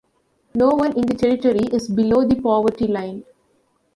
No 0.55 0.69
one 0.69 0.93
in 0.97 1.03
the 1.05 1.13
territory 1.13 1.59
is 1.71 1.87
below 1.87 2.25
the 2.27 2.33
poverty 2.41 2.87
line. 2.87 3.23